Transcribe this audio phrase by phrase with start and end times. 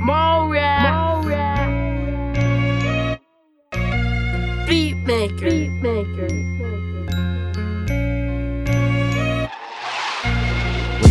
[0.00, 0.92] Moria.
[0.94, 1.54] Moria.
[4.66, 5.68] Beatmaker.
[5.82, 6.50] Beatmaker.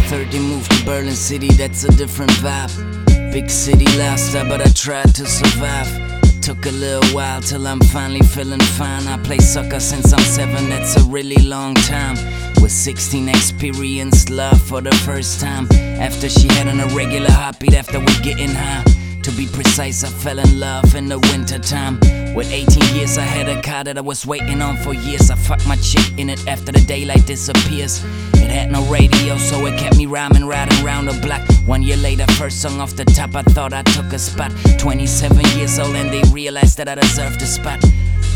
[0.09, 3.31] 30 moved to Berlin City, that's a different vibe.
[3.31, 6.18] Big city lifestyle, but I tried to survive.
[6.49, 9.05] Took a little while till I'm finally feeling fine.
[9.05, 12.15] I play soccer since I'm seven, that's a really long time.
[12.59, 15.67] With 16, experienced love for the first time.
[15.71, 18.83] After she had an irregular heartbeat, after we getting high.
[19.23, 21.99] To be precise, I fell in love in the winter time.
[22.33, 25.29] With 18 years, I had a car that I was waiting on for years.
[25.29, 28.03] I fucked my chick in it after the daylight disappears.
[28.33, 31.41] It had no radio, so it kept me rhyming, riding around the block.
[31.65, 34.51] One year later, first song off the top, I thought I took a spot.
[34.77, 37.83] 27 years old, and they realized that I deserved a spot.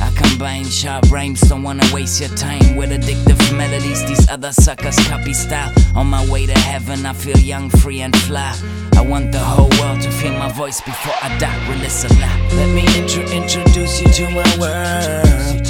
[0.04, 4.06] I combine sharp rhymes, don't wanna waste your time with addictive melodies.
[4.06, 5.72] These other suckers copy style.
[5.96, 8.54] On my way to heaven, I feel young, free, and fly.
[8.98, 11.58] I want the whole world to hear my voice before I die.
[11.70, 12.38] Release lot.
[12.60, 15.68] Let me intro introduce you to my world.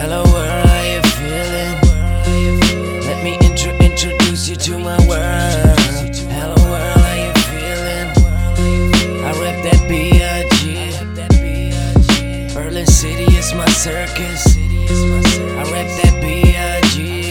[0.00, 1.74] Hello, world, how you feeling?
[3.06, 5.65] Let me intro introduce you to my world.
[12.66, 14.56] Berlin City is my circus.
[14.56, 17.25] I rep that B.I.G.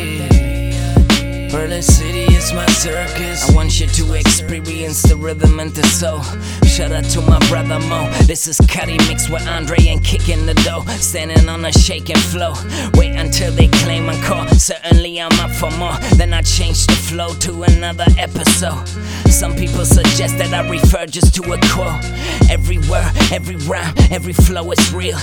[1.66, 3.50] Berlin City is my circus.
[3.50, 6.22] I want you to experience the rhythm and the soul.
[6.68, 8.08] Shout out to my brother Mo.
[8.28, 10.84] This is Cudi mixed with Andre and kicking the dough.
[11.00, 12.54] Standing on a shaking flow.
[12.94, 14.48] Wait until they claim my call.
[14.50, 15.98] Certainly I'm up for more.
[16.18, 18.88] Then I change the flow to another episode.
[19.32, 22.04] Some people suggest that I refer just to a quote.
[22.50, 25.18] Every word, every rhyme, every flow is real.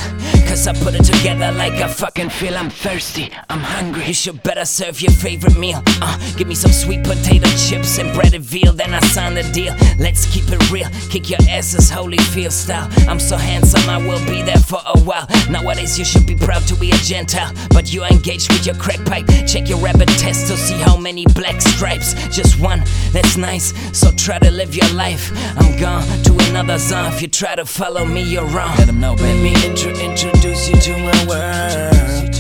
[0.49, 4.07] Cause I put it together like I fucking feel I'm thirsty, I'm hungry.
[4.07, 5.83] You should better serve your favorite meal.
[6.03, 9.75] Uh, give me some sweet potato chips and breaded veal, then I sign the deal.
[9.99, 12.89] Let's keep it real, kick your asses Holyfield style.
[13.09, 15.27] I'm so handsome, I will be there for a while.
[15.51, 19.05] Nowadays, you should be proud to be a Gentile, but you engaged with your crack
[19.05, 19.27] pipe.
[19.47, 22.15] Check your rabbit test to see how many black stripes.
[22.29, 22.83] Just one,
[23.13, 25.31] that's nice, so try to live your life.
[25.59, 27.13] I'm gone to another zone.
[27.13, 28.77] If you try to follow me, you're wrong.
[28.79, 29.15] Let know.
[29.15, 32.32] Let me intro introduce you to my world.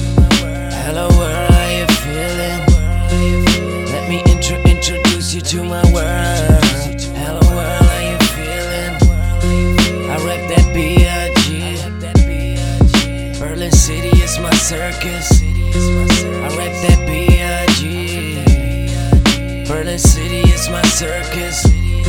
[21.03, 21.59] Circus.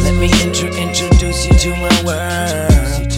[0.06, 3.12] Let me intro introduce you to my world.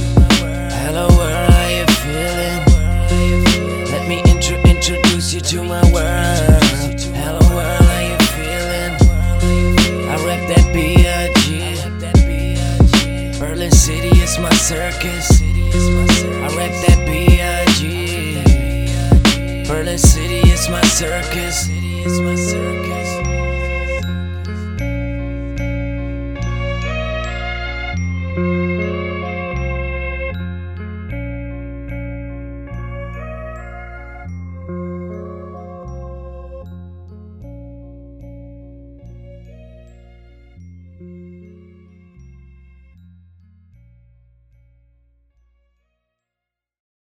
[0.72, 2.62] Hello, world, how you feeling?
[3.92, 6.64] Let me intro introduce you to my world.
[7.20, 8.94] Hello, world, how you feeling?
[10.12, 11.44] I rep that B.I.G.
[13.38, 15.28] Berlin City is my circus.
[15.42, 17.84] I rep that B.I.G.
[19.68, 21.68] Berlin City is my circus.